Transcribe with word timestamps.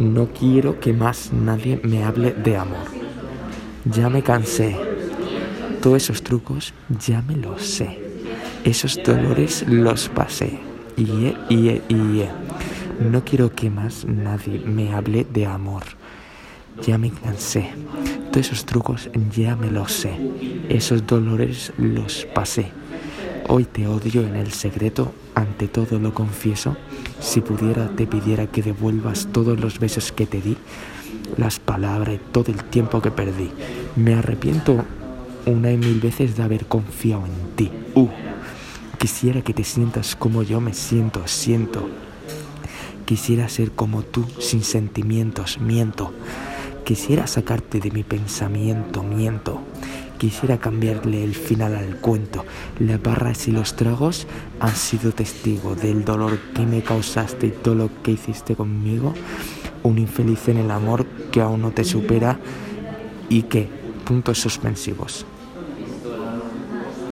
No 0.00 0.28
quiero 0.28 0.80
que 0.80 0.94
más 0.94 1.30
nadie 1.30 1.78
me 1.84 2.02
hable 2.04 2.32
de 2.32 2.56
amor. 2.56 2.86
Ya 3.84 4.08
me 4.08 4.22
cansé. 4.22 4.74
Todos 5.82 6.04
esos 6.04 6.22
trucos 6.22 6.72
ya 7.06 7.20
me 7.20 7.36
los 7.36 7.62
sé. 7.62 7.98
Esos 8.64 8.98
dolores 9.04 9.62
los 9.68 10.08
pasé. 10.08 10.58
Y, 10.96 11.34
y, 11.50 11.82
y, 11.90 12.24
no 13.10 13.22
quiero 13.26 13.54
que 13.54 13.68
más 13.68 14.06
nadie 14.06 14.60
me 14.60 14.94
hable 14.94 15.26
de 15.30 15.44
amor. 15.44 15.82
Ya 16.86 16.96
me 16.96 17.10
cansé. 17.10 17.70
Todos 18.32 18.46
esos 18.46 18.64
trucos 18.64 19.10
ya 19.36 19.54
me 19.54 19.70
los 19.70 19.92
sé. 19.92 20.12
Esos 20.70 21.06
dolores 21.06 21.74
los 21.76 22.26
pasé. 22.34 22.72
Hoy 23.52 23.64
te 23.64 23.88
odio 23.88 24.22
en 24.22 24.36
el 24.36 24.52
secreto, 24.52 25.12
ante 25.34 25.66
todo 25.66 25.98
lo 25.98 26.14
confieso. 26.14 26.76
Si 27.18 27.40
pudiera 27.40 27.88
te 27.88 28.06
pidiera 28.06 28.46
que 28.46 28.62
devuelvas 28.62 29.26
todos 29.32 29.58
los 29.58 29.80
besos 29.80 30.12
que 30.12 30.24
te 30.24 30.40
di, 30.40 30.56
las 31.36 31.58
palabras 31.58 32.14
y 32.14 32.20
todo 32.30 32.52
el 32.52 32.62
tiempo 32.62 33.02
que 33.02 33.10
perdí. 33.10 33.50
Me 33.96 34.14
arrepiento 34.14 34.84
una 35.46 35.72
y 35.72 35.78
mil 35.78 35.98
veces 35.98 36.36
de 36.36 36.44
haber 36.44 36.66
confiado 36.66 37.26
en 37.26 37.56
ti. 37.56 37.72
Uh, 37.96 38.06
quisiera 38.98 39.42
que 39.42 39.52
te 39.52 39.64
sientas 39.64 40.14
como 40.14 40.44
yo 40.44 40.60
me 40.60 40.72
siento, 40.72 41.26
siento. 41.26 41.88
Quisiera 43.04 43.48
ser 43.48 43.72
como 43.72 44.04
tú, 44.04 44.26
sin 44.38 44.62
sentimientos, 44.62 45.58
miento. 45.58 46.12
Quisiera 46.84 47.26
sacarte 47.26 47.80
de 47.80 47.90
mi 47.90 48.04
pensamiento, 48.04 49.02
miento. 49.02 49.60
Quisiera 50.20 50.58
cambiarle 50.58 51.24
el 51.24 51.34
final 51.34 51.74
al 51.74 51.96
cuento. 51.96 52.44
Las 52.78 53.02
barras 53.02 53.48
y 53.48 53.52
los 53.52 53.74
tragos 53.74 54.26
han 54.60 54.76
sido 54.76 55.12
testigo 55.12 55.74
del 55.74 56.04
dolor 56.04 56.38
que 56.54 56.66
me 56.66 56.82
causaste 56.82 57.46
y 57.46 57.50
todo 57.52 57.74
lo 57.74 57.90
que 58.02 58.10
hiciste 58.10 58.54
conmigo. 58.54 59.14
Un 59.82 59.96
infeliz 59.96 60.46
en 60.48 60.58
el 60.58 60.70
amor 60.70 61.06
que 61.32 61.40
aún 61.40 61.62
no 61.62 61.70
te 61.70 61.84
supera 61.84 62.38
y 63.30 63.44
que, 63.44 63.66
puntos 64.04 64.38
suspensivos. 64.38 65.24